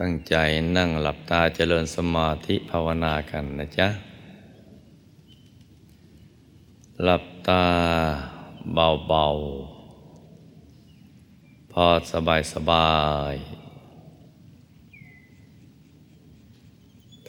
[0.00, 0.34] ตั้งใจ
[0.76, 3.88] นั่งหลับตาเจริญสมาธิภาวนากันนะจ๊ะ
[7.02, 7.66] หลับตา
[8.74, 13.00] เบาๆ พอสบายสบา
[13.32, 13.34] ย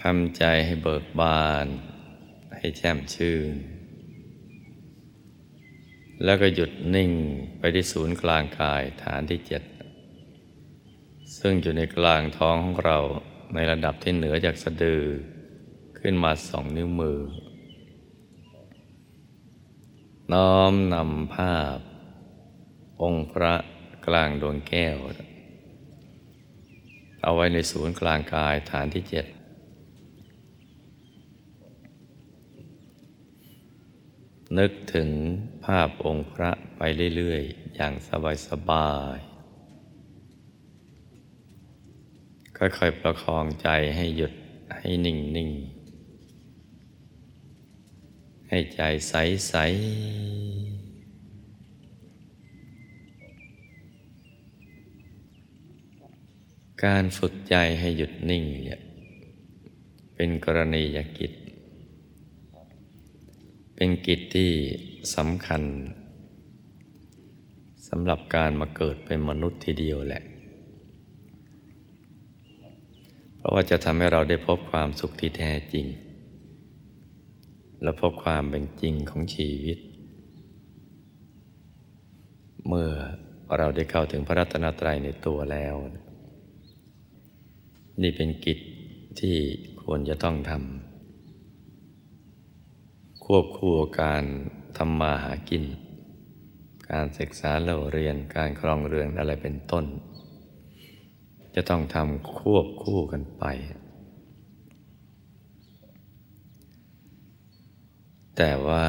[0.02, 1.66] ทำใจให้เบิกบาน
[2.57, 3.54] ให้แช่มชื่น
[6.23, 7.11] แล้วก็หยุดนิ่ง
[7.57, 9.64] ไปที่ศูนย์กลางกายฐานที่เจ็ด
[11.46, 12.98] ซึ่งอยู่ในกลางท้องของเรา
[13.54, 15.04] ในระดับที่เหนือจากสะดือ
[16.00, 17.20] ขึ้นมาสองนิ้วมือ
[20.34, 21.77] น้อมนำภาพ
[23.02, 23.53] องค์พระ
[24.08, 24.95] กลางดวงแก้ว
[27.23, 29.25] เอาไว้ในศูนย์กลางกายฐานที่เจ็ด
[34.58, 35.09] นึกถึง
[35.66, 36.81] ภาพองค์พระไป
[37.16, 37.94] เรื่อย ๆ อย่าง
[38.48, 39.33] สบาย ๆ
[42.77, 44.34] ค่อยๆ ประคองใจให้หยุด
[44.80, 45.50] ให้นิ่งนิ่ง
[48.50, 49.14] ให้ใจใส
[49.47, 49.56] ใส
[56.84, 58.81] การฝึกใจให้หยุดนิ่งเนี่ย
[60.16, 61.31] เป็นกรณียกิจ
[63.75, 64.52] เป็นกิจที่
[65.16, 65.61] สำคัญ
[67.88, 70.23] สำหรับการมาเกิดเป็นมนุษย์ทีเดียวแหละ
[73.44, 75.86] ราะว่าจะทำให้เราได้พบความสุขที่แท้จริง
[77.81, 79.77] และพบความเป็นจริงของชีวิต
[82.67, 82.91] เมื่อ
[83.58, 85.75] เราได้เข้าถึงพระรัตนตรัยในตัวแล้ว
[88.02, 88.59] นี่เป็นกิจ
[89.19, 89.38] ที่
[89.83, 94.23] ควรจะต้องทำควบคู่การ
[94.78, 95.63] ทำมาหากิน
[96.91, 99.85] การศึกษาเล่าเรียนการครองเรือนอะไรเป็นต้น
[101.56, 103.46] จะต้องทำควบคู่กันไป
[108.38, 108.88] แต่ว่า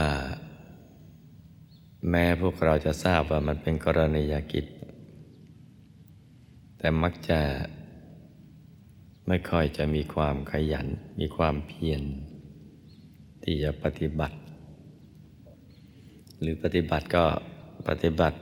[2.10, 4.66] แม้พวกเราจะทราบว่ามันเป็นกรณียกิจ
[6.78, 7.40] แต่มักจะ
[9.28, 10.86] ไม่ค่อยจะมีความขยัน
[11.20, 12.02] มีความเพียร
[13.42, 14.38] ที่จะปฏิบัติ
[16.40, 17.24] หรือปฏิบัติก็
[17.88, 18.38] ปฏิบัติ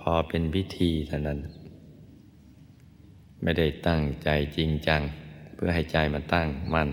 [0.00, 1.38] พอเป็นพิธีเท่านั้น
[3.42, 5.02] ไม่ได้ตั้งใจจริงจัง
[5.54, 6.88] เพื่อให้ใจมันตั้งมั่น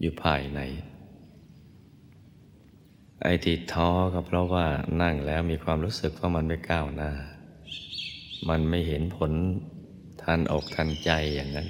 [0.00, 0.60] อยู่ภายใน
[3.22, 4.66] ไอ้ที่ท้อก็เพราะว่า
[5.02, 7.12] นั่งแล้วมีความรู้สึกว่ามันไม่ก้าวหน้า
[8.48, 9.32] มันไม่เห็นผล
[10.22, 11.68] ทันอกทันใจอย่างนั้น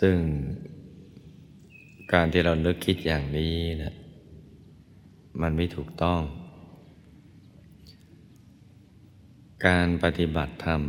[0.00, 0.16] ซึ่ง
[2.12, 3.94] การที่เรานึกคิดอย่างนี้นะ
[5.42, 6.20] มันไม่ถูกต้อง
[9.66, 10.82] การปฏิบัติธรรม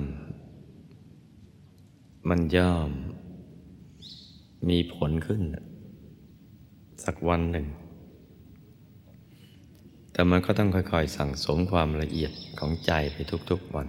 [2.30, 2.92] มันย่อม
[4.70, 5.42] มีผลขึ้น
[7.04, 7.68] สักวันหนึ่ง
[10.12, 13.18] แต่มันก็ต้องค่อยๆ สั่งสมความละเอียดของใจไป
[13.50, 13.88] ทุกๆวัน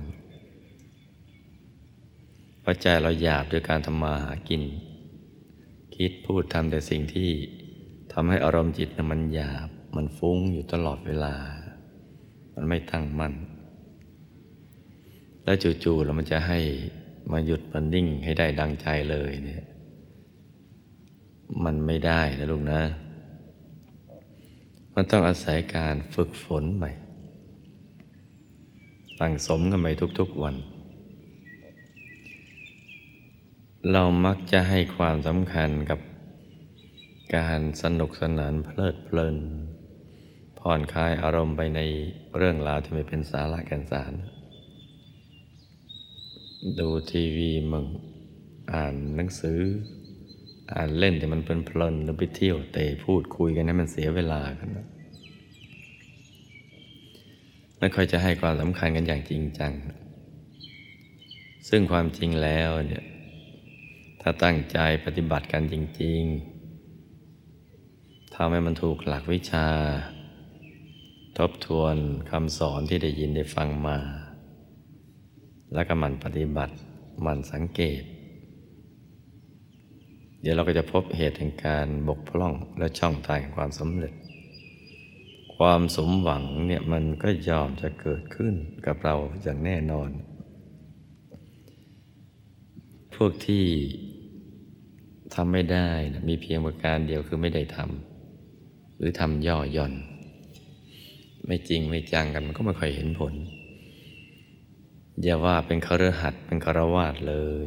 [2.61, 4.63] เพราะใจเราหยาบด้วยการทำมาหากิน
[5.95, 7.31] คิดพูดทำแต่สิ่งที่
[8.13, 11.35] ทำให้อารมณ์จิตมันหยาบ มันฟุ้งอยู่ตลอดเวลา
[12.55, 13.35] มันไม่ตั้งมั่น
[15.51, 16.59] แล้วจู่ๆแล้วมันจะให้
[17.33, 19.65] มาหยุดมันนิ่งให้ได้ดังใจเลยเนี่ย
[21.65, 22.83] มันไม่ได้นะลูกนะ
[24.95, 26.91] มันต้องอาศัยการฝึกฝนใหม่
[29.21, 29.89] ตั้งสมกันไป
[30.19, 30.57] ทุกๆวัน
[33.93, 36.01] เรามักจะให้ความสำคัญกับ
[37.37, 39.37] การสนุกสนานเพลิดเพลิน
[40.59, 41.81] ผ่อนคลายอารมณ์ไปใน
[42.37, 44.15] เรื่องราวที่ไม่เป็นสาระแก่นสาร
[46.79, 47.87] ดูทีวีมึง
[48.73, 49.61] อ่านหนังสือ
[50.73, 54.87] อ่านเล่นแต่มันเพลินๆหรือไปเที่ยวเตะพูดคุยกันให้มันเสียเวลากันนะ
[57.79, 59.73] ไม่ค่อยจะให้ความสำคัญกันอย่างจริงจัง
[61.69, 63.05] ซึ่งความจริงแล้วเนี่ย
[64.21, 66.21] ถ้าตั้งใจปฏิบัติกันจริง
[67.49, 69.69] ๆทำให้มันถูกหลักวิชา
[71.39, 71.97] ทบทวน
[72.31, 73.99] คำสอนที่ได้ยินได้ฟังมา
[75.75, 76.75] แล้วก็มันปฏิบัติ
[77.27, 78.03] มันสังเกต
[80.41, 84.15] เดี๋ยวเราก็จะพบเหตุแห่งการบกพร่องและช่องทางความสำเร็จ
[85.57, 88.55] ความสมหวังเนี่ยมันก็ยอมจะเกิดขึ้น
[88.87, 90.11] กับเราอย่างแน่นอน
[93.15, 93.65] พวกที่
[95.35, 99.95] ทำไม่ได้นะมีเพียงประการเดียวคือไม่ได้ทำหรือทำย่อหย่อน
[101.47, 103.35] ไม่จริงไม่จังกันมันก็ไม่ค่อยเห็นผล
[105.23, 107.67] อย่าว่าเป็นคฤหัสถ์เป็นคารวาสเลย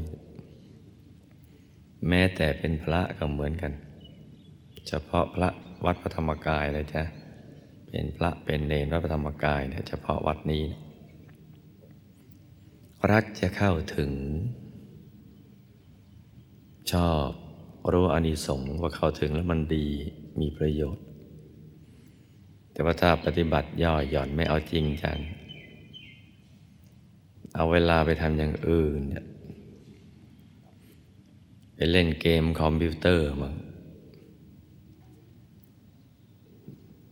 [2.07, 3.71] แม้แต่เป็นพระก็เหมือนกัน
[4.87, 5.49] เฉพาะพระ
[5.85, 7.03] วัดพระธรรมกายเลยจ้ะ
[7.89, 10.83] เป็นพระเป็นเนรวัดพระธรรมกายเนี่ยเฉพาะวัดนี้นะ
[13.11, 14.11] รักจะเข้าถึง
[16.91, 17.29] ชอบ
[17.91, 19.87] รู้อานิสงส์ว่าเข้าถึงแล้วมันดี
[20.39, 21.03] มีประโยชน์
[22.73, 25.17] แต่ว่าถ้าปฏิบัติย่อหย่อนไม่เอาจริงจัง
[27.55, 29.25] เอาเวลาไปทำอย่างอื่นเนี่ย
[31.75, 33.55] ไปเล่นเกมคอมพิวเตอร์มั้ง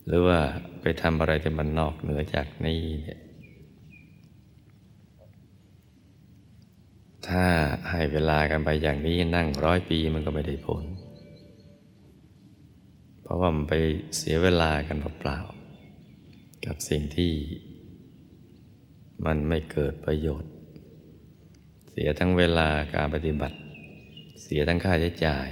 [0.06, 0.40] หรือว่า
[0.82, 3.22] ไปทำอะไรที่มันนอกเหนือจากนี้เนี่ย
[7.28, 7.46] ถ้า
[7.90, 10.84] ให้เวลากันไปอย่างนี้นั่งร้อยปีมันก็ไม่ได้ผล
[13.22, 13.74] เพราะว่ามันไป
[14.18, 17.32] เสียเวลากันเปล่าๆกับสิ่งที่
[19.26, 20.52] มันไม่เกิดประโยชน์
[21.90, 23.58] เสียทั้งเวลาการปฏิบัติ
[24.42, 25.48] เสียทั้งค่าใช้จ่าย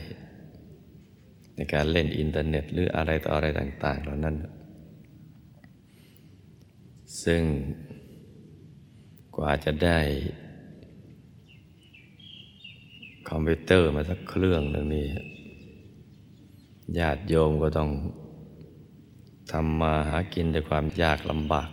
[1.55, 4.35] ในการเล่นอินเทอร์เน็ตหรืออะไรต่ออะไรต่าง ๆ เหล่านั้น
[7.23, 7.41] ซึ่ง
[9.35, 9.99] กว่าจะได้
[13.29, 15.05] คอมพิวเตอร์มาสักเครื่องหนึ่งนี่
[16.99, 17.89] ญาติโยมก็ต้อง
[19.51, 21.69] ทำมาหากินด้วยความยากลำบาก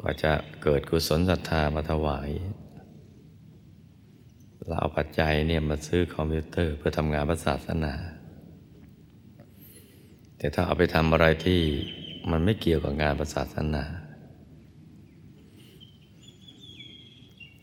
[0.00, 2.30] กว่าจะเกิดกุศลศรัทธามาถวาย
[4.66, 7.94] เราเอาปัจจัยเนี่ยมาซื้อคอมพิวเตอร์เพื่อทำงานพระศาสนา
[10.38, 11.60] แต่ถ้าเอาไปทำอะไรที่
[12.30, 13.84] มันไม่เกี่ยวกับงานพระศาสนา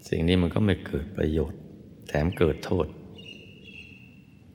[0.07, 1.59] สิ่งนี้มันก็ไม่เกิดประโยชน์
[2.07, 2.87] แถมเกิดโทษ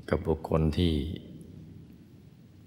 [0.09, 0.95] กับบุคคลที่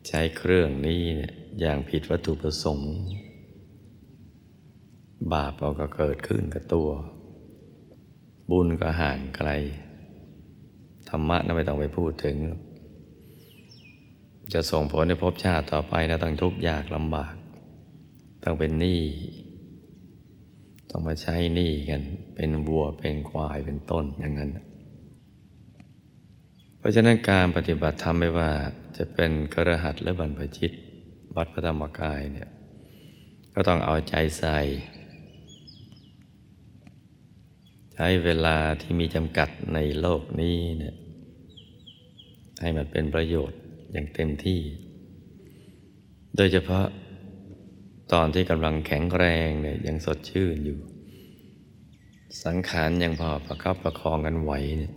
[0.08, 2.92] ใช้เครื่องนี้เนี่ยอย่างผิดวัตถุประสงค์
[5.34, 6.90] บาปเราก็เกิดขึ้นกับตัว
[8.50, 9.50] บุญก็ห่างไกล
[11.10, 12.38] ธรรมะนะไม่ต้องไปพูดถึง
[14.54, 17.36] จะส่งผลในภพชาติต่อไปนะต้องทุกข์ยากลำบาก
[18.44, 19.02] ต้องเป็นหนี้
[20.90, 22.02] ต้องมาใช้หนี้กัน
[22.36, 24.52] เป็นวัวเป็นควายเป็นต้นอย่างนั้น
[26.78, 28.52] เพราะฉะนั้นการปฏิบัติธรรมไม่ว่า
[28.98, 30.72] จะเป็นกระหัตหรือบรรพชิต
[31.36, 32.50] วัดพระธรรมกายเนี่ย
[33.54, 34.60] ก็ต้องเอาใจใส่
[37.96, 40.96] ใช้เวลาที่มีจำกัดในโลกนี้เนี่ย
[42.60, 43.60] ให้มันเป็นประโยชน์
[43.92, 44.62] อย่างเต็มที่
[46.36, 46.86] โดยเฉพาะ
[48.14, 50.80] ตอนที่กำลังแข็งแรงเนี่ยยังสดชื่นอยู่
[52.44, 54.94] สังขารยังพอประคับประคองกันไหวเนี่ย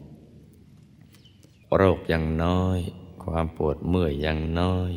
[1.76, 2.78] โรคยังน้อย
[3.24, 4.92] ความปวดเมื่อยยังน้อย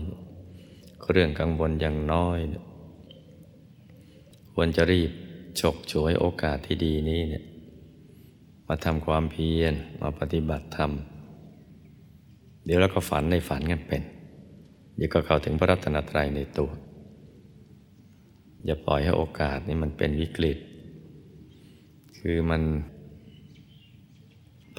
[1.11, 2.39] เรื่องกังวลยังน้อย
[4.53, 5.11] ควรจะรีบ
[5.59, 7.43] ฉกฉวยโอกาสที่ดีนี้เนี่ย
[8.71, 10.91] มาทำความเพียรมาปฏิบัติธรรม
[12.65, 14.01] เดี๋ยวเราก็ฝันในฝันกันเป็น
[14.95, 16.69] เดี๋ยวก็เข้าถึงพระรัตนตรัยในตัว
[18.65, 20.57] อย่าปล่อยให้โอกาสนี้มันเป็นวิกฤต
[22.17, 22.61] คือมัน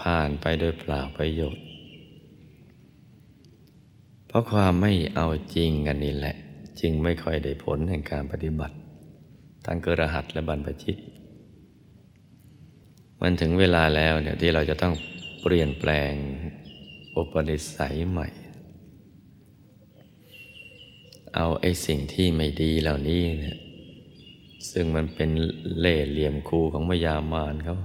[0.00, 1.64] ผ่านไปโดยเปล่าประโยชน์
[4.26, 6.36] เพราะความไม่เอาจริงกันนี่แหละ
[6.80, 8.76] จึงไม่ค่อยได้ผลแห่งการปฏิบัติ
[9.64, 10.96] ทั้งเกระหัตและบรรพชิต
[13.20, 14.94] มันถึงเวลาแล้วเนี่ยที่เราจะต้อง
[15.42, 16.12] เปลี่ยนแปลง
[17.16, 18.28] อุปนิสัยใหม่
[21.34, 23.58] เอาไอ้สิ่งที่ไม่ดีเหล่านี้เนี่ย
[24.70, 25.30] ซึ่งมันเป็น
[25.78, 27.76] เล่เหลี่ยมคูของมายามานเขา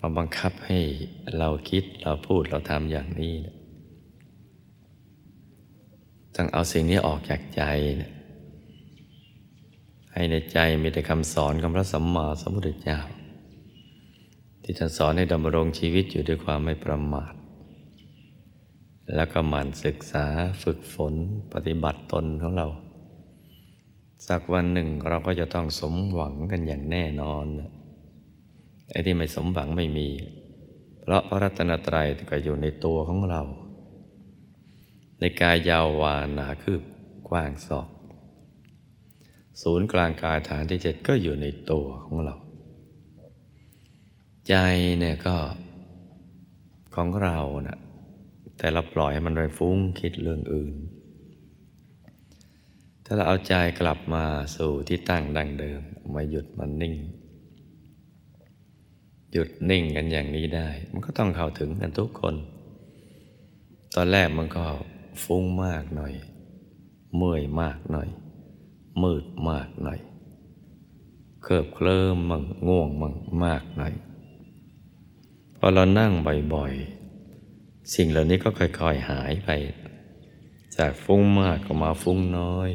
[0.00, 0.80] มาบังคับให้
[1.38, 3.54] เราคิดเราพูดเราทำอย่างนี้นะ
[6.34, 7.62] ต้องเอาสิ่งนี้ออกจากใจ
[8.02, 8.12] นะ
[10.12, 12.98] ให้ในใจมีแต่คำสอนของพระสัมมาสัมพุทธเจ้า
[14.68, 17.34] ที่ท่านสอนให้ดำรงชีวิตอยู่ด้วยความไม่ประมาท
[19.14, 20.26] แล้วก็หมั่นศึกษา
[20.62, 21.14] ฝึกฝน
[21.52, 22.66] ปฏิบัติตนของเรา
[24.28, 27.44] สักวันหนึ่งเราก็จะต้องสมหวังกันอย่างแน่นอน
[28.90, 30.08] ไอ้ที่ไม่สมหวังไม่มี
[31.00, 33.42] เพราะพระรัตนตรัยก็อยู่ในตัวของเรา
[35.20, 36.82] ในกายยาววานาคืบ
[37.28, 37.88] กว้างศอก
[39.62, 42.36] ศูนย์กลางกายฐานที่เจ็ดก็อยู่ในตัวของเรา
[44.48, 44.54] ใจ
[44.98, 45.36] เนี่ยก็
[46.94, 47.78] ของเรานะ่ะ
[48.58, 50.74] แต่เราปล่อยให้มันไปฟุ้งคิดเรื่องอื่น
[53.04, 54.24] ถ้าเราเอาใจกลับมา
[54.56, 55.80] สู่ที่ตั้งดังเดิม
[56.14, 56.94] มาหยุดมันนิ่ง
[59.32, 62.34] หยุดนิ่งกันอย่างนี้ได้ มันก็ต้องเข้าถึงกันทุกคน
[63.94, 64.64] ตอนแรกมันก็
[65.22, 66.12] ฟุ้งมากหน่อย
[67.16, 68.08] เมื่อยมากหน่อย
[69.02, 70.00] มืดมากหน่อย
[71.42, 73.94] เคิบเคลิ้มมั่งง่วงมั่งมากหน่อย
[75.58, 76.12] พอเรานั่ง
[76.54, 79.50] บ่อยๆ สิ่งเหล่านี้ก็ค่อยๆหายไป
[80.76, 82.70] จากฟุ้งมากก็มาฟุ้งน้อย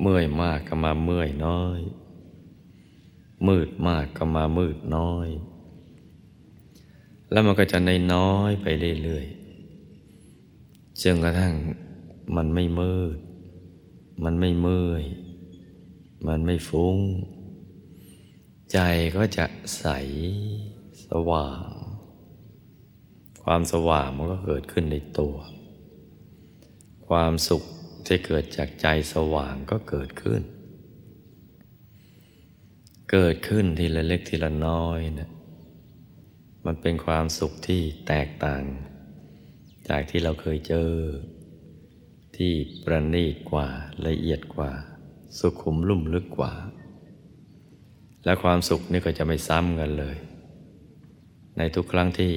[0.00, 1.80] เมื่อยมากก็มาเมื่อยน้อย
[3.48, 5.28] มืดมากก็มามืดน้อย
[7.30, 8.66] แล้วมันก็จะในน้อยไป
[9.02, 11.54] เรื่อยๆจนกระทั่ง
[12.36, 13.16] มันไม่มืด
[14.24, 15.04] มันไม่เมื่อย
[16.28, 16.96] มันไม่ฟุ้ง
[18.72, 18.78] ใจ
[19.16, 19.46] ก็จะ
[19.78, 19.86] ใส
[21.08, 21.68] สว่าง
[23.44, 25.36] ความสว่างมันก็เกิดขึ้นในตัว
[27.08, 27.62] ความสุข
[28.06, 30.42] ที่เกิดจากใจสว่างก็เกิดขึ้น
[33.12, 35.30] เกิดขึ้นทีละเล็กทีละน้อยนะ
[36.66, 38.64] มันเป็นความสุขที่แตกต่าง
[39.88, 40.90] จากที่เราเคยเจอ
[42.36, 42.52] ที่
[42.84, 43.68] ประณีตกว่า
[44.06, 44.72] ละเอียดกว่า
[45.38, 46.52] สุขุมลุ่มลึกกว่า
[48.26, 50.16] และความสุขนี่ก็จะไม่ซ้ำกันเลย
[51.56, 52.32] ในทุกครั้งที่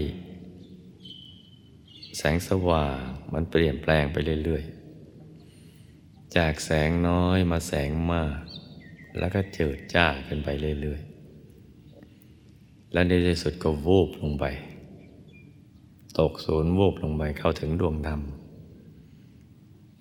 [2.18, 3.00] แสงสว่าง
[3.34, 8.38] มันเปลี่ยนแปลงไปเรื่อยๆ จากแสงน้อยมาแสงมาก
[9.18, 10.50] แล้วก็เจิดจ้าขึ้นไป
[10.82, 14.46] เรื่อยๆ และในที่สุดก็วูบลงไป
[16.20, 18.22] ตกศูนย์วูบลงไปเข้าถึงดวงธรรม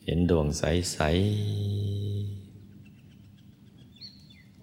[0.05, 1.09] เห็นดวงใส ๆ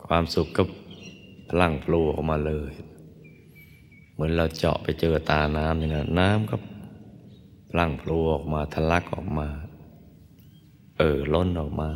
[0.05, 0.63] ความสุขก็
[1.49, 2.73] พลั่งพลูออกมาเลย
[4.13, 6.55] เหมือนเราเจาะไปเจอตาน้ำอย่างนั้นน้ำก็
[7.71, 9.47] พลั่งพลูออกมาทะลักออกมา
[10.97, 11.91] เออล้นออกมา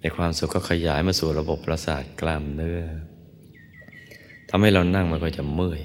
[0.00, 2.82] ในความสุขก็ขยายมาสู่ระบบประสาทกล้ามเนื้อ
[4.48, 5.80] ทำให้เรานั่งมันก็จะเมื่อย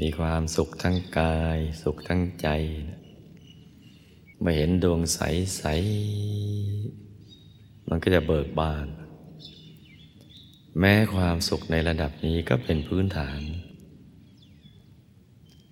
[0.00, 2.48] มีความสุขทั้งกาย สุขทั้งใจ
[4.42, 5.62] มาเห็นดวงใส
[6.52, 8.86] ๆ มันก็จะเบิกบาน
[10.80, 13.40] แม้ความสุขในระดับนี้ก็เป็นพื้นฐาน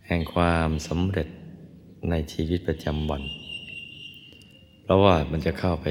[0.06, 1.28] แห่งความสำเร็จ
[2.10, 3.22] ในชีวิตประจำวัน
[4.82, 5.88] เพราะว่ามันจะเข้าไป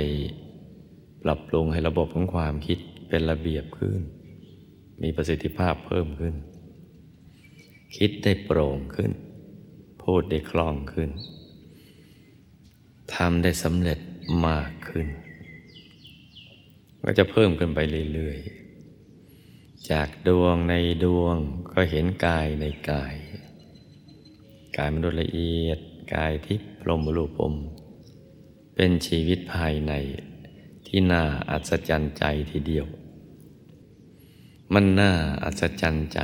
[1.23, 2.77] ปรับปรุงให้ระบบของความคิด
[3.09, 4.01] เป็นระเบียบขึ้น
[5.03, 6.35] มีประสิทธิภาพเพิ่มขึ้น
[7.97, 9.11] คิดได้โปร่งขึ้น
[10.03, 11.09] พูดได้คล่องขึ้น
[13.15, 13.99] ทำได้สำเร็จ
[14.47, 15.07] มากขึ้น
[17.03, 17.79] ก็จะเพิ่มขึ้นไป
[18.13, 18.68] เรื่อยๆ
[19.87, 21.37] จากดวงในดวง
[21.71, 23.15] ก็เห็นกายในกาย
[24.77, 25.79] กายมนุษย์ละเอียด
[26.13, 27.53] กายทิพย์พรหมรูปม
[28.75, 29.93] เป็นชีวิตภายใน
[30.87, 32.85] ที่น่าอัศจรรย์ใจทีเดียว
[34.73, 35.11] มันน่า
[35.43, 36.19] อัศจรรย์ใจ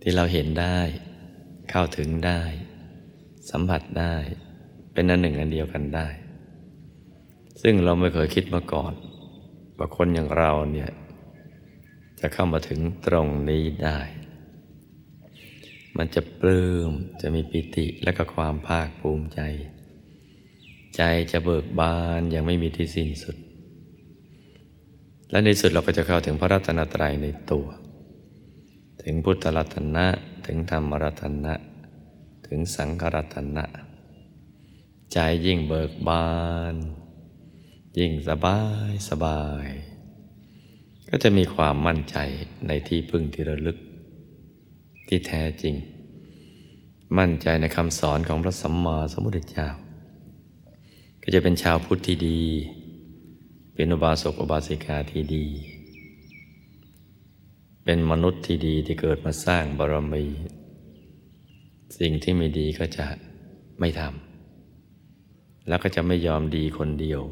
[0.00, 0.78] ที่เราเห็นได้
[1.70, 2.42] เข้าถึงได้
[3.50, 4.14] สัมผัสได้
[4.92, 6.08] เป็นอันหนึ่งอันเดียวกันได้
[7.62, 8.92] ซึ่งเราไม่เคยคิดมาก่อน
[9.78, 10.90] ว่าคนอย่างเราเนี่ย
[12.20, 13.98] จะเข้ามาถึงตรงนี้ได้
[15.96, 19.40] มันจะปลื้มจะมีปิติและก็ความภาคภูมิใจ
[20.96, 23.36] ใจจะเบิกบานย่างไม่มีที่สิ้นสุด
[25.30, 27.66] และในสุดเราก็จะเข้าถึงพระรัตนตรัยในตัว
[29.02, 30.06] ถึงพุทธรัตนะ
[30.46, 31.54] ถึงธรรมรัตนะ
[32.46, 33.64] ถึงสังฆรัตนะ
[35.12, 36.28] ใจยิ่งเบิกบา
[36.72, 36.74] น
[37.98, 38.60] ยิ่งสบา
[38.90, 39.68] ยสบาย
[41.10, 42.16] ก็จะมีความมั่นใจ
[42.66, 43.76] ในที่พึ่งที่ระลึก
[45.08, 45.74] ที่แท้จริง
[47.18, 49.68] มั่นใจในคำสอนของพระสัมมาสัมพุทธเจ้า
[51.22, 52.42] ก็จะเป็นชาวพุทธที่ดี
[53.74, 55.46] เป็นอุบาสกอุบาสิกาที่ดี
[57.84, 60.24] เป็นมนุษย์ที่ดีที่เกิดมาสร้างบารมี
[61.98, 63.06] สิ่งที่ไม่ดีก็จะ
[63.80, 67.22] ไม่ทำแล้วก็จะไม่ยอมดีคนเดียว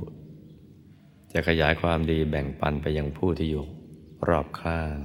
[1.32, 3.66] จะขยายความดีแบ่งปันไปยังผู้ที่อยู่
[4.28, 4.97] รอบข้าง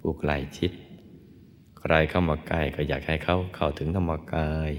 [0.00, 0.72] ผู้ใกล้ชิด
[1.80, 4.70] ใครเข้ามาใกล้ก็อยากให้เขาเข้าถึงธรรมกาย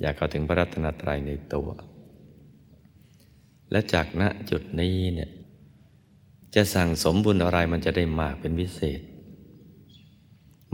[0.00, 1.68] อยากเข้าถึงพระรัตนตรัยในตัว
[3.70, 5.30] และจากณจุดนี้เนี่ย
[6.54, 9.00] จะสั่งสมบุญอะไรมันจะได้มากเป็นพิเศษ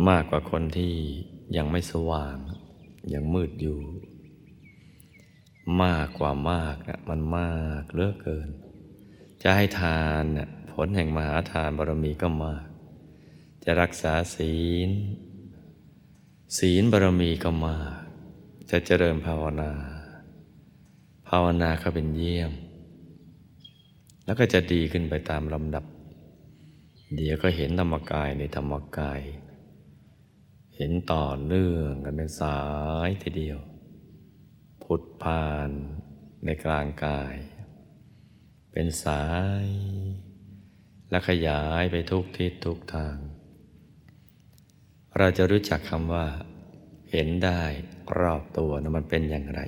[0.09, 0.93] มากกว่าคนที่
[1.57, 2.37] ยังไม่สว่าง
[3.13, 3.79] ยังมืดอยู่
[5.83, 8.49] มากกว่ามากนะมันมากเลือกเกิน
[9.43, 12.65] จะให้ทานนะผลแห่งมหาทานบารมีก็มาก
[13.65, 14.57] จะรักษาศี
[14.89, 14.91] ล
[16.59, 17.95] ศีลบารมีก็มาก
[18.71, 19.73] จะเจริญภาวนา
[21.29, 22.53] ภาวนาก็เป็นเยี่ยม
[24.25, 25.85] แล้วก็จะดีขึ้นไปตามลำดับ
[27.15, 29.21] เดี๋ยวก็เห็นธรรมกายในธรรมกาย
[30.77, 32.61] เห็นต่อเนื่องกันเป็นสา
[33.07, 33.59] ยทีเดียว
[34.83, 35.71] พุทธพาน
[36.45, 37.35] ในกลางกาย
[38.73, 39.25] เป็นสา
[39.65, 39.67] ย
[41.11, 43.17] และขยายไปทุกทิศทุกทาง
[45.19, 46.27] เราจะรู้จักคำว่า
[47.11, 47.61] เห็นได้
[48.21, 49.61] รอบตัวนะมันเป็นอย่างไร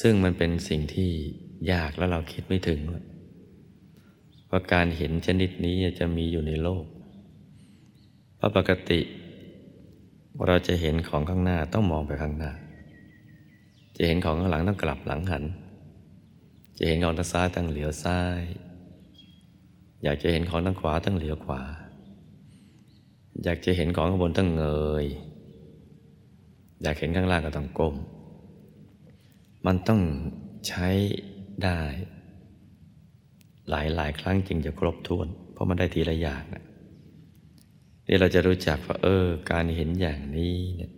[0.00, 1.10] ซึ่งมันเป็นสิ่งที่
[1.72, 2.80] ยากแล้วเราคิดไม่ถึง
[4.50, 6.84] ว่าการเห็นชนิดนี้จะมีอยู่ในโลก
[8.36, 9.00] เพราะปกติ
[10.46, 12.52] เราจะเห็นของข้างหน้าต้องมองไปข้างหน้า
[13.96, 15.44] จะเห็นของข้างหลังต้องกลับหลังหัน
[16.78, 18.40] จะเห็นของทางซ้ายต้องเหลียวซ้าย
[20.02, 21.62] อยากจะเห็นของทางขวาต้องเหลียวขวา
[23.44, 24.64] อยากจะเห็นของข้างบนต้องเง
[25.04, 25.06] ย
[26.82, 27.94] อยากเห็นข้างล่างก็ต้องก้ม
[29.66, 30.00] มันต้อง
[30.68, 30.88] ใช้
[31.64, 31.80] ได้
[33.70, 36.64] หลายหลายครั้งจึงจะครบถ้วน เพราะมันได้ทีละอย่างนะ
[38.06, 40.92] นี่เราจะรู้จักว่าเออ การเห็นอย่างนี้เนี่ย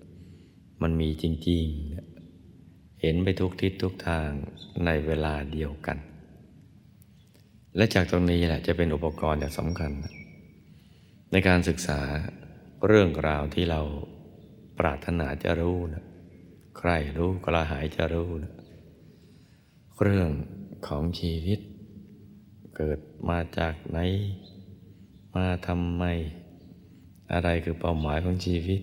[0.82, 1.97] มันมีจริงๆ
[3.00, 4.28] เห็นไปทุกทิศทุกทาง
[4.84, 5.98] ในเวลาเดียวกัน
[7.76, 9.92] และจากตรงนี้แหละจะเป็นอุปกรณ์อย่างสำคัญ
[11.32, 12.00] ในการศึกษา
[12.86, 13.80] เรื่องราวที่เรา
[14.78, 16.04] ปรารถนาจะรู้นะ
[16.78, 18.52] ใครรู้กระหายจะรู้นะ
[20.02, 20.30] เรื่อง
[20.86, 21.60] ของชีวิต
[22.76, 23.98] เกิดมาจากไหน
[25.34, 26.04] มาทำไม
[27.32, 28.80] อะไรคือเป้าหมายของชีวิต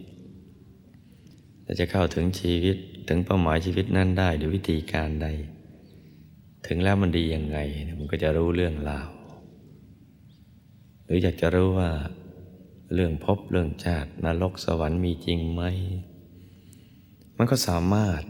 [1.64, 5.28] และจะเข้าถึงชีวิต ถึงเป้าหมายชีวิตนั้นได้ด้วยวิธีการใด
[6.68, 7.58] ถึงแล้วมันดียังไง
[8.00, 9.10] มันก็จะรู้เรื่องราว
[11.06, 11.92] หรืออยากจะรู้ว่า
[12.94, 15.64] เรื่องพบเรื่องชาตินรกสวรรค์มีจริงไหม
[17.38, 18.22] มันก็สามารถ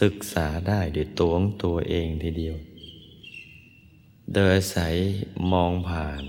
[0.00, 2.56] ศึกษาได้ด้วยตัวของตัวเองทีเดียว
[4.32, 4.94] โดยอาศัย
[5.52, 6.22] มองผ่าน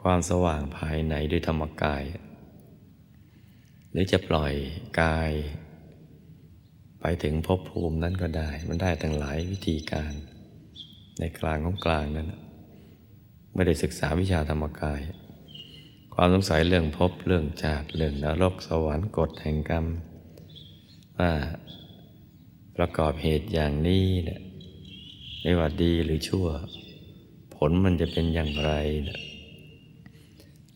[0.00, 2.04] ความสว่างภายในด้วยธรรมกาย
[3.90, 4.54] หรือจะปล่อย
[5.00, 5.32] กาย
[7.08, 10.12] ไปถึงภพภูมินั้นก็ได้ มันได้ตั้งหลายวิธีการ
[11.18, 12.32] ในกลางของกลางนั้น
[13.54, 15.00] ไม่ได้ศึกษาวิชาธรรมกาย
[16.14, 19.86] ความสงสัยเรื่องภพเรื่องชาติเรื่องนรกสวรรค์กฎแห่งกรรม
[21.18, 21.32] ว่า
[22.76, 24.40] ประกอบเหตุอย่างนี้เนี่ย
[25.42, 26.46] ไม่ว่าดีหรือชั่ว
[27.56, 28.72] ผลมันจะเป็นอย่างไร
[29.08, 29.18] นะ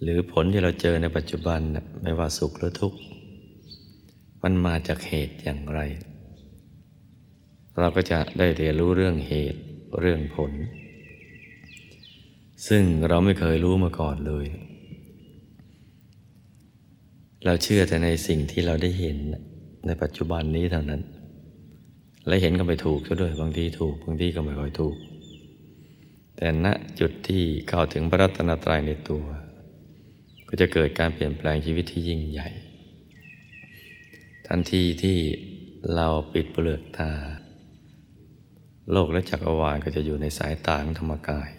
[0.02, 2.98] หรือผลที่เราเจอในปัจจุบันนะไม่ว่าสุขหรือทุกข์
[4.42, 5.82] มันมาจากเหตุอย่างไร
[7.80, 9.60] เราก็จะได้เรียนรู้เรื่องเหตุ
[10.00, 10.52] เรื่องผล
[12.68, 14.46] ซึ่งเราไม่เคยรู้มาก่อนเลย
[17.44, 19.16] เราเชื่อแต่ในสิ่งที่เราได้เห็น
[19.86, 21.02] ในปัจจุบันนี้เท่านั้น
[22.26, 24.96] และเห็นก็ไม่ถูกซะด้วยบางทีถูกบางทีก็ไม่ค่อยถูก
[26.36, 26.66] แต่ณ
[27.00, 29.24] จุดที่เข้าถึงพระรัตนตรัยในตัว
[30.48, 32.48] ก็จะเกิดการเปลี่ยนแปลงชีวิตที่ยิ่งใหญ่
[34.46, 35.18] ทันทีที่
[35.94, 37.10] เราปิดเปลือกตา
[38.92, 41.50] โลกและจักรวาลก็จะอยู่ในสายตาของธรรมกาย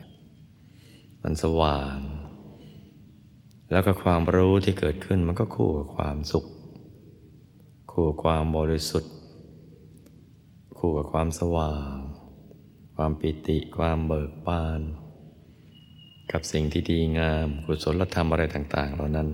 [1.24, 1.98] มันสว่าง
[3.72, 6.46] แล้วก็ความรู้ที่เกิดขึ้นมันก็คู่กับความสุข
[7.92, 9.14] คู่กับความบริสุทธิ์
[10.78, 11.96] คู่กับความสว่าง
[12.96, 14.82] ความปิติ ความเบิกบาน
[16.32, 19.30] กับสิ่งที่ดีงาม กุศลธรรมอะไรต่าง ๆ เหล่านั้น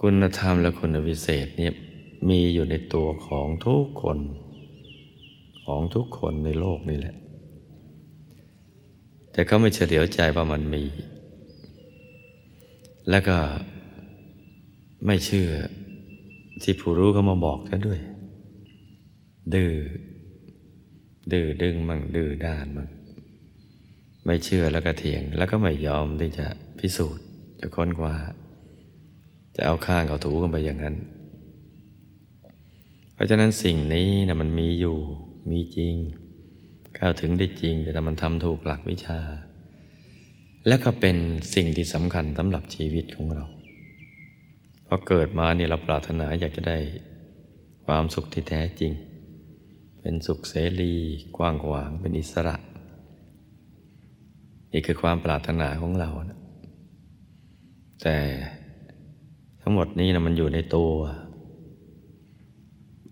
[0.00, 1.72] คุณธรรมและคุณวิเศษเนี่ย
[2.28, 4.18] มีอยู่ในตัวของทุกคน
[5.64, 7.16] ของทุกคนในโลกนี่แหละ
[9.32, 10.84] แต่เขาไม่เฉลียวใจว่ามันมี
[13.10, 13.36] แล้วก็
[15.06, 15.50] ไม่เชื่อ
[16.62, 18.00] ที่ผู้รู้เขามาบอกกันด้วย
[19.54, 19.72] ดื้อ
[21.32, 22.88] ดื้อดึงมั่งดื้อด้านมั่ง
[24.24, 26.46] ไม่เชื่อแล้วก็เถียง แล้วก็ไม่ยอมที่จะ
[26.78, 27.24] พิสูจน์
[27.60, 28.16] จะค้นคว้า
[29.56, 30.96] จะเอาข้างเอาถูกันไปอย่างนั้น
[33.14, 34.96] เพราะฉะนั้นสิ่งนี้นะมันมีอยู่
[35.48, 35.94] มีจริง
[36.96, 39.20] เข้าถึงได้จริง แต่มันทำถูกหลักวิชา
[40.66, 41.16] แล้วก็เป็น
[41.54, 43.44] สิ่งที่สำคัญสำหรับชีวิตของเรา
[44.84, 46.78] เพอเกิดมาเนี่ยเราปรารถนาอยากจะได้
[47.86, 48.92] ความสุขที่แท้จริง
[50.00, 50.94] เป็นสุขเสรี
[51.36, 52.56] กว้างขวางเป็นอิสระ
[54.72, 56.38] นี่คือความปรารถนาของเรานะ
[58.02, 58.16] แต่
[59.62, 60.90] ทั้งหมดนี้นะมันอยู่ในตัว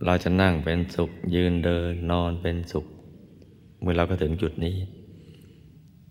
[0.07, 2.87] เราจะนั่งเป็นสุข ยืนเดินนอนเป็นสุข
[3.81, 4.77] เมื่อเราก็ถึงจุดนี้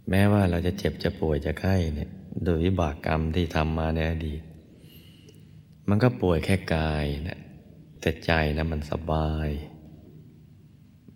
[0.10, 2.12] แม้ว่าเราจะเจ็บจะป่วยจะไข้เนี่ย
[2.44, 4.42] โดยวิบากกรรมที่ทำมาในอดีต
[5.90, 7.40] มันก็ป่วยแค่กายนะ
[8.02, 9.50] แต่ใจนะมันสบาย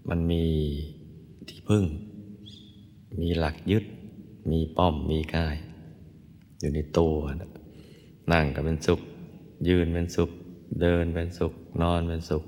[0.10, 0.46] มันมี
[1.48, 1.86] ที่พึ่ง
[3.22, 3.86] มีหลักยึด
[4.52, 5.56] มีป้อมมีกาย
[6.60, 7.16] อยู่ในตัว
[8.32, 9.02] นั่งก็เป็นสุข
[9.68, 10.32] ยืนเป็นสุข
[10.82, 12.44] เดินเป็นสุข นอนเป็นสุข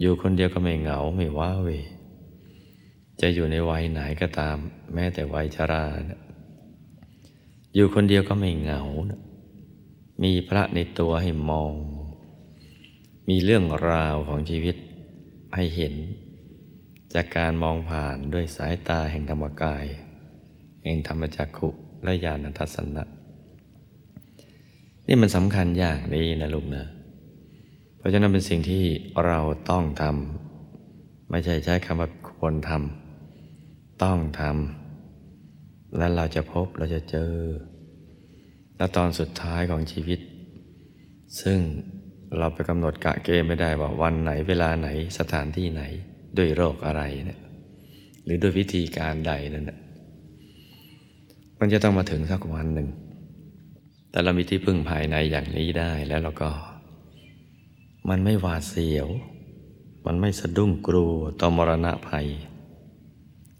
[0.00, 1.68] อยู่คนเดียวก็ไม่เหงาไม่ว้าเว
[3.20, 4.56] จะอยู่ในวัยไหนก็ตาม
[4.94, 6.20] แม้แต่วัยชรานะ
[7.74, 9.20] อยู่คนเดียวก็ไม่เหงานะ
[10.22, 11.72] มีพระในตัวให้มอง
[13.28, 14.76] มีเรื่องราวของชีวิต
[15.54, 15.94] ให้เห็น
[17.14, 19.84] จากการมองผ่านด้วยสายตาแห่งธรรมกาย
[20.84, 21.68] แห่งธรรมจักขุ
[22.04, 23.04] และญาณทัศนะ
[25.06, 26.84] นี่มันสำคัญอย่างนี้นะลูกนะ
[28.00, 28.84] เพราะฉะนั้นเป็นสิ่งที่
[29.26, 29.38] เรา
[29.70, 37.32] ต้องทำไม่ใช่ใช้คำว่าควรทำต้องทำและเราจะพบเราจะเจอ
[38.76, 40.20] และตอนสุดท้ายของชีวิต
[41.40, 41.58] ซึ่ง
[42.38, 45.82] เราไปกำหนดกะเกณฑ์ไม่ได้ว่าวันไหนเวลาไหนสถานที่ไหน
[46.38, 47.40] ด้วยโรคอะไรเนี่ย
[48.24, 49.78] หรือด้วยวิธีการใดนั่นนะ
[51.60, 52.88] มันจะต้องมาถึงสักวันหนึ่ง
[54.10, 56.50] แต่เรามีที่พึ่งภายในอย่างนี้ได้แล้วเราก็
[58.08, 59.08] มันไม่หวาดเสียว
[60.06, 62.28] มันไม่สะดุ้งกลัวต่อมรณะภัย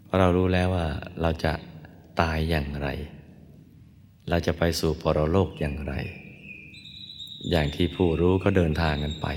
[0.05, 0.87] เพราะเรารู้แล้วว่า
[1.21, 1.53] เราจะ
[2.21, 2.87] ตายอย่างไร
[4.29, 5.93] เราจะไปสู่ปรโลกอย่างไร
[7.49, 9.27] อย่างที่ผู้รู้ก็เดินทางกันไป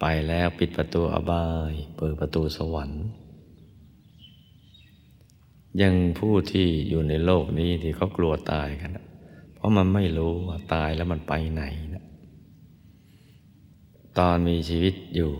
[0.00, 3.04] ไปแล้วปิดประตูอบาย เปิดประตูสวรรค์
[5.82, 8.90] ยังผู้ที่อยู่ในโลกนี้ที่เขากลัวตายกัน
[9.54, 11.62] เพราะมันไม่รู้ว่าตายแล้วมันไปไหน
[14.18, 15.32] ตอนมีชีวิตอยู่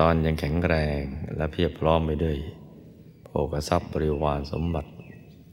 [0.00, 1.02] ตอนยังแข็งแรง
[1.36, 2.36] และเพียบพร้อมไปด้วย
[3.24, 4.90] โภกทรัพย์บริวารสมบัติ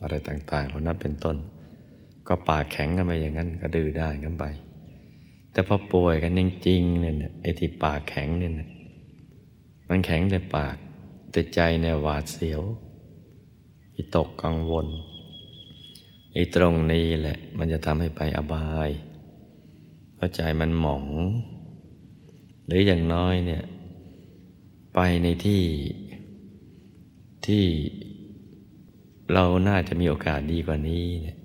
[0.02, 1.38] อะไรต่างๆเหล่านั้นเป็นต้น
[2.28, 4.46] ก็ปากแข็งกันไปอย่างนั้นก็ดื้อได้กันไป
[5.52, 8.54] แต่พอป่วยกันจริงๆเนี่ยไอ้ที่ปากแข็งเนี่ย
[9.90, 10.76] มันแข็งแต่ปาก
[11.32, 12.62] แต่ใจเนี่ยหวาดเสียว
[13.96, 14.88] วิตกกังวล
[16.34, 18.90] ไอ้ตรงนี้แหละมันจะทำให้ไปอบาย
[20.16, 21.06] เพราะใจมันหมอง
[22.70, 23.64] หรืออย่างน้อยเนี่ย
[24.96, 25.64] ไปในที่
[27.46, 27.66] ที่
[29.34, 31.38] เราน่าจะมีโอกาสดีกว่านี้เนี่ย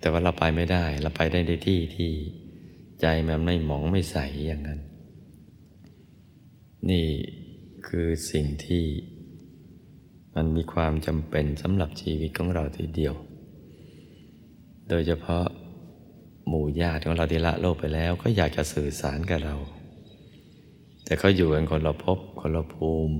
[0.00, 2.10] แต่ว่าเราไปไม่ได้ เราไปได้ในที่ที่
[3.00, 4.80] ใจมันไม่หมองไม่ใสอย่างนั้น
[6.90, 7.06] นี่
[7.86, 8.84] คือสิ่งที่
[10.34, 13.14] มันมีความจำเป็นสำหรับชีวิตของเราทีเดียว
[14.88, 15.44] โดยเฉพาะ
[16.54, 19.56] หมู่ญาติของเราที่ละโลกไปแล้ว ก็อยากจะสื่อสารกับเรา
[21.04, 23.16] แต่เขาอยู่กันคนละภพคนละภูมิ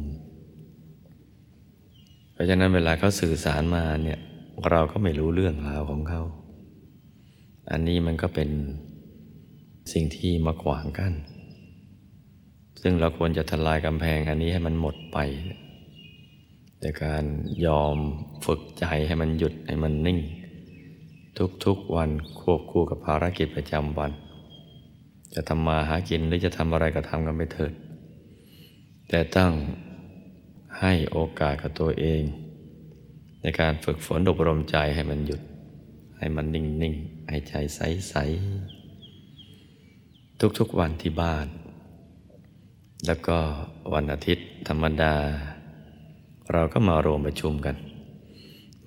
[2.32, 4.18] เพราะฉะนั้นเวลาเขาสื่อสารมาเนี่ย
[4.70, 6.22] เราก็ไม่รู้เรื่องราวของเขา
[7.70, 8.50] อันนี้มันก็เป็น
[9.92, 11.14] สิ่งที่มาขวางกัน้น
[12.82, 15.18] ซึ่งเราควรจะทลายกำแพงอันนี้ให้มันหมดไป
[16.80, 17.24] แต่การ
[17.66, 17.96] ยอม
[18.46, 20.18] ฝึกใจให้มันหยุดให้มันนิ่ง
[21.64, 24.12] ทุกๆวันควบคู่กับภารกิจประจำวัน
[25.34, 27.72] จะทำมาหากินหรือจะทำอะไรก็ทำกันไปเถิด
[29.08, 29.52] แต่ตั้ง
[30.80, 32.22] ให้โอกาสกับตัวเอง
[33.42, 35.40] ในการฝึกฝนอบรมใจให้มันหยุด
[36.18, 36.94] ให้มันนิ่งนิ่ง
[37.28, 38.14] ให้ใจใสใส
[40.58, 41.46] ทุกๆวันที่บ้าน
[43.06, 43.38] แล้วก็
[43.94, 45.14] วันอาทิตย์ธรรมดา
[46.52, 47.76] เราก็มารวมประชุมกัน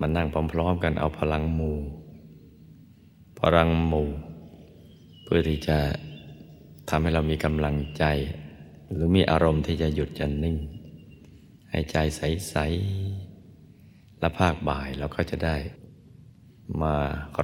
[0.00, 1.78] มานั่งพร้อมๆกันเอาพลังหมู่
[3.40, 4.08] พลังหมู่
[5.24, 5.78] เพื่อที่จะ
[6.88, 8.04] ทำให้เรามีกำลังใจ
[8.90, 10.56] หรือมีอารมณ์ที่จะหยุดจะนิ่ง
[11.70, 12.56] ให้ใจใส
[13.38, 15.56] ๆ และภาคบ่ายเราก็จะได้
[16.82, 16.96] มา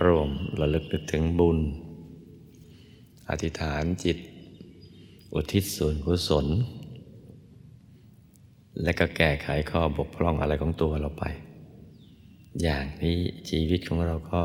[0.05, 0.31] รวม
[0.61, 1.59] ระลึกนึกถึงบุญ
[3.31, 4.19] อธิษฐานจิต
[5.35, 6.47] อุทิศส่วนกุศล
[8.83, 11.25] และก็แก้ไขข้อบกพร่องอะไรของตัวเราไป
[12.63, 14.43] อย่างนี้ชีวิตของเราก็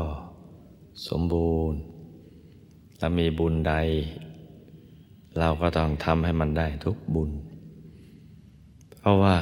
[1.08, 1.80] สมบูรณ์
[2.98, 3.74] ถ้ามีบุญใด
[5.38, 7.30] เราก็ต้องทำให้มันได้ทุกบุญ
[8.98, 9.36] เพราะว่า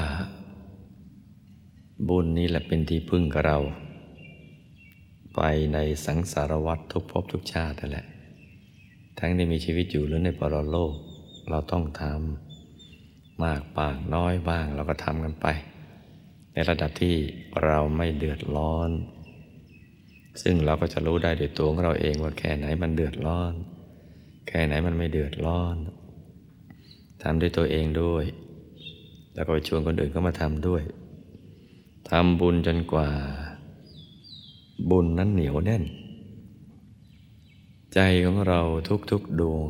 [2.08, 3.58] บุญนี้แหละเป็นที่พึ่งกับเรา
[5.34, 5.40] ไป
[5.74, 8.06] ในสังสารวัฏทุกภพทุกชาตินั่นแหละ
[9.18, 10.94] ทั้งที่มีชีวิตอยู่หรือในปรโลก
[11.50, 15.46] เราต้องทำมากบ้างน้อยบ้างเราก็ทำกันไป
[16.52, 17.16] ในระดับที่
[17.64, 18.90] เราไม่เดือดร้อน
[20.42, 23.52] ซึ่งเราก็จะรู้ได้ด้วยตัวของเราเองว่าแค่ไหนมันเดือดร้อน
[24.48, 25.76] แค่ไหนมันไม่เดือดร้อน
[27.22, 28.24] ทำด้วยตัวเองด้วย
[29.34, 30.82] แล้วก็ไปชวนคนอื่นเข้ามาทำด้วย
[32.10, 33.08] ทำบุญจนกว่า
[34.90, 35.84] บุญนั้นเหนียวแน่น
[37.94, 38.60] ใจของเรา
[39.10, 39.68] ทุกๆดวง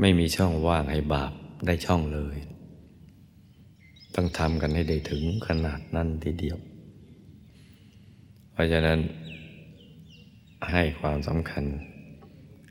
[0.00, 1.32] ไม่มีช่องว่างให้บาป
[1.66, 2.36] ได้ช่องเลย
[4.14, 6.58] ต้องทำกันให้ได้ถึงขนาดนั้นทีเดียว
[8.56, 8.98] เพราะฉะนั้น
[10.70, 11.64] ให้ความสำคัญ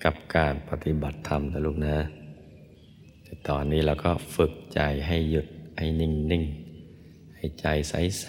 [0.03, 1.97] กับการปฏิบัติธรรมนะลูกนะ
[3.23, 6.43] แต่ตอนนี้เราก็ฝึกใจให้หยุดให้นิ่งนิ่ง
[7.35, 8.27] ให้ใจใส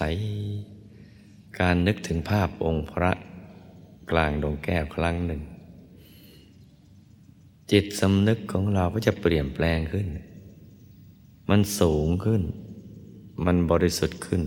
[0.78, 3.12] ๆการนึกถึงภาพองค์พระ
[4.10, 5.42] กลางดงแก้วครั้งหนึ่ง
[7.70, 10.06] จิตสำนึกของเราก็จะเปลี่ยนแปลงขึ้น
[11.50, 12.42] มันสูงขึ้น
[13.44, 14.42] มันบริสุทธิ์ขึ้น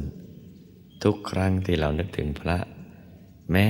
[1.03, 2.57] ทุกครั้งที่เรานึกถึงพระ
[3.51, 3.67] แม้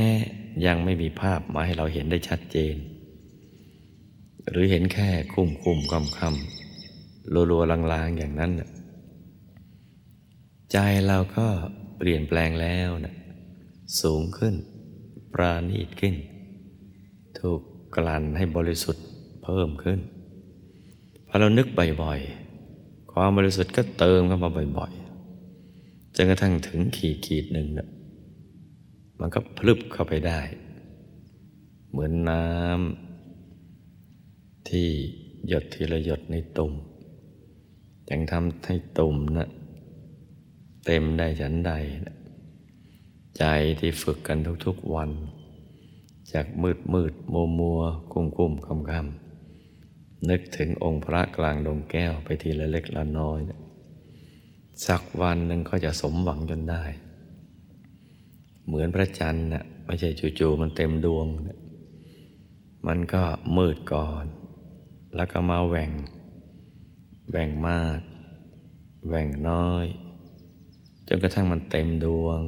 [0.66, 2.76] ยังไม่มีภาพมาให้เราเห็นได้ชัดเจน
[4.50, 7.64] หรือเห็นแค่คุ้มคุ้มคำคำรัวรัว
[7.94, 8.52] ลางๆอย่างนั้น
[10.72, 11.48] ใจเราก็
[11.98, 13.16] เปลี่ยนแปลงแล้วนะ
[14.02, 14.54] สูงขึ้น
[15.34, 16.16] ปราณีตขึ้น
[17.40, 17.62] ถูก
[17.96, 19.06] กลั่นให้บริสุทธิ์
[19.44, 20.00] เพิ่มขึ้น
[21.28, 21.68] พอเรานึก
[22.02, 27.88] บ่อยๆ ความบริสุทธิ์ก็เติมเข้ามาบ่อยๆจนกระทั่งถึงขีดขีดหนึ่งนะ
[29.20, 30.42] มันก็พลึบเข้าไปได้
[31.90, 34.88] เหมือนน้ำที่
[35.48, 36.74] หยดทีละหยดในตุ่ม
[38.10, 39.50] ยังทำให้ตุ่มนะ
[40.86, 41.72] เต็มได้ฉันใด
[43.38, 43.44] ใจ
[43.80, 45.10] ที่ฝึกกันทุกๆวัน
[46.34, 53.40] จากมืดมืดมัวมัวกุ้มกุ้มคำคำนึกถึงองค์พระกลางดงแก้วไปทีละเล็กละน้อย
[54.88, 56.84] สักวันหนึ่งก็จะสมหวังจนได้
[58.70, 61.28] เหมือนพระจันทร์น่ะไม่ใช่จู่ๆมันเต็มดวง
[62.88, 63.24] มันก็
[63.58, 64.26] มืดก่อน
[65.16, 65.92] แล้วก็มาแหว่ง
[67.30, 68.00] แหว่งมาก
[69.08, 69.86] แหว่งน้อย
[71.08, 72.40] จนกระทั่งมันเต็มดวง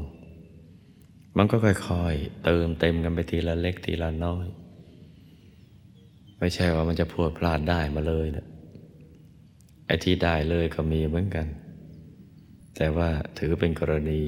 [1.37, 4.47] มันก็ค่อยๆ เติมเต็มกันไปทีละเล็กทีละน้อย
[6.39, 8.45] ไม่ใช่ว่ามันจะพูดพลาดได้มาเลยนะ
[9.85, 11.47] ไอ้ที่ได้เลยก็มีเหมือนกัน
[12.75, 14.21] แต่ว่าถือเป็นกรณี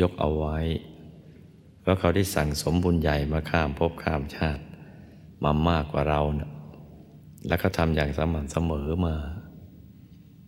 [0.00, 0.58] ยกเอาไว้
[1.82, 4.62] เพราะเขาได้สั่งสมบุญใหญ่มาข้ามภพข้ามชาติ
[5.44, 6.50] มามากกว่าเรานะ
[7.48, 9.14] แล้วก็ทำอย่างสม่ำเสมอมา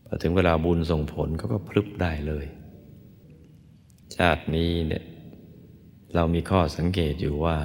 [0.06, 2.46] พอถึงเวลาบุญส่งผลเขาก็พลึบได้เลย
[4.16, 5.04] ชาตินี้เนี่ย
[6.14, 7.58] เรามีข้อสังเกตอยู่ว่า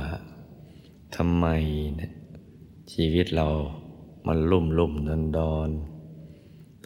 [1.16, 1.46] ทำไม
[1.96, 2.12] เนี่ย
[2.94, 3.48] ชีวิตเรา
[4.28, 5.70] มันลุ่มลุ่มนอนดอน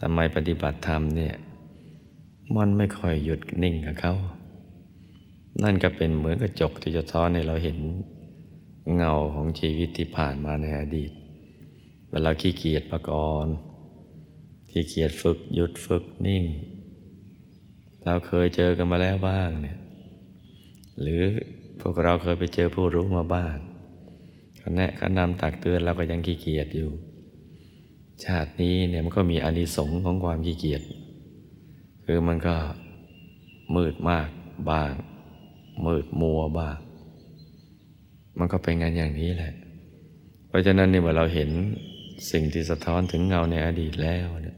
[0.00, 1.34] ทำไมปฏิบัติธรรมเนี่ย
[2.56, 4.14] มันไม่ค่อยหยุดนิ่งกับเขา
[5.62, 7.78] นั่นก็เป็นเหมือนกระจกที่จะท้อนให้เราเห็น
[8.94, 11.12] เงาของชีวิตที่ผ่านมาในอดีต
[12.10, 13.10] เวลาขี้เกียจประก
[13.44, 13.46] ร
[14.70, 16.44] ขี้เกียจฝึกหยุดฝึกนิ่ง
[18.04, 19.78] เราเคยเจอกันมาแล้วบ้างเนี่ย
[21.00, 21.22] หรือ
[21.80, 23.56] พวกเราเคยไปเจอผู้รู้มาบ้าง
[24.58, 26.90] เขาแนะเขานำตักเตือนเราก็ยังขี้เกียจอยู่
[28.24, 30.82] ชาตินี้เนี่ยมันก็มีอานิสงส์ของความขี้เกียจ
[32.04, 32.56] คือมันก็
[33.74, 34.28] มืดมาก
[34.70, 34.92] บ้าง
[35.86, 36.76] มืดมัวบ้าง
[38.38, 39.54] มันก็เป็นงานอย่างนี้แหละ
[40.48, 41.50] เพราะฉะนั้นเนี่ยเมื่อเราเห็น
[42.30, 44.56] สิ่งที่สะท้อนถึงเงาในอดีตแล้วเนี่ย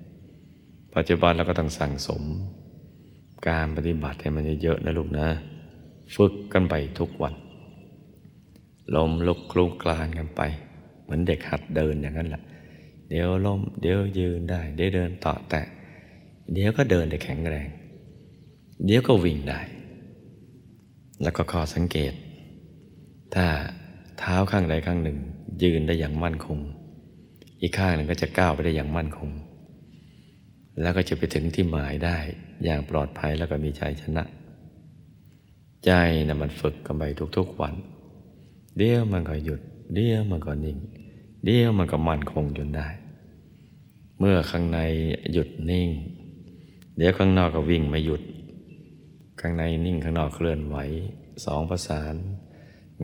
[0.95, 2.23] ปัจจุบันเราก็ต้องสั่งสม
[3.49, 5.29] การปฏิบัติให้มันเยอะๆนะลูกนะ
[6.15, 7.35] ฝึกกันไปทุกวัน
[8.95, 10.43] ลมลุกคลุกคลานกันไป
[11.03, 12.43] เหมือนเด็กหัดเดินอย่างนั้นแหละ
[13.09, 15.61] เดี๋ยวล้มเดี๋ยวยืนได้เดี๋ยวเดินต่อแต่
[16.53, 17.69] เดี๋ยวก็เดินได้แข็งแรง
[18.85, 19.61] เดี๋ยวก็วิ่งได้
[21.23, 22.13] แล้วก็ขอสังเกต
[23.35, 23.47] ถ้า
[24.19, 25.19] เท้าข้างใดข้างหนึ่ง
[25.63, 26.59] ยืนได้อย่างมั่นคง
[27.61, 29.31] อีกข้างหนึ่งก็จะก้าวไปได้อย่างมั่นคง
[30.81, 32.19] แล้วก็จะไปถึงที่หมายได้
[32.65, 34.25] อย่างปลอดภัยแล้วก็มีใจชนะ
[35.85, 35.93] ใจ
[36.29, 37.03] นะมันฝึกกันไป
[37.37, 37.75] ทุกๆวัน
[38.77, 39.61] เดี๋ยวมันก็หยุด
[39.95, 40.79] เดี๋ยวมันก็นิ่ง
[41.45, 42.89] เดี๋ยวมันก็มั่นคงจนได้
[44.19, 44.79] เมื่อข้างใน
[45.33, 45.89] หยุดนิ่ง
[46.97, 48.23] เดี๋ยวข้างนอกก็วิ่งมาหยุด
[49.47, 50.77] ข้างในนิ่งข้างนอกเคลื่อนไหว
[51.45, 52.15] สองประสาน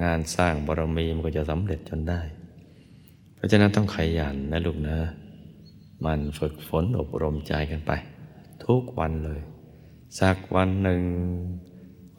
[0.02, 2.20] งานสร้างบารมีมันก็จะสำเร็จจนได้
[3.34, 4.98] เพราะฉะนั้นต้องขยันนะลูกนะ
[6.04, 7.92] มันฝึกฝนอบรมใจกันไป
[8.66, 9.40] ทุกวันเลย
[10.20, 11.02] สักวันหนึ่ง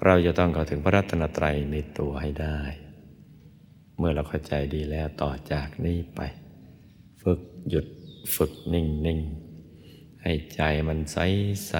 [0.05, 2.59] เราจะต้องเข้าถึงพระรัตนตรัยในตัวให้ได้
[3.97, 6.21] เมื่อเราเข้าใจดีแล้วต่อจากนี้ไป
[7.23, 7.85] ฝึกหยุด
[8.35, 9.19] ฝึกนิ่งนิ่ง
[10.23, 11.17] ให้ใจมันใส
[11.67, 11.73] ใส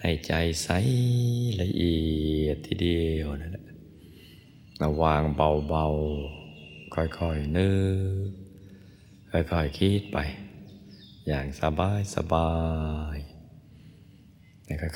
[0.00, 0.32] ให้ใจ
[0.62, 0.68] ใส
[1.60, 1.98] ละเอี
[2.42, 3.64] ยดทีเดียวนั่นแหละ
[5.02, 7.70] วางเบาๆ ค่อยๆนึ
[8.26, 8.28] ก
[9.32, 10.18] ค่อยๆคิดไป
[11.28, 12.52] อย่างสบายสบา
[13.16, 13.18] ย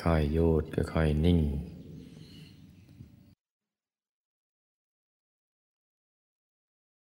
[0.05, 0.63] ค่อยๆหยุด
[0.93, 1.39] ค่อยๆนิ่ง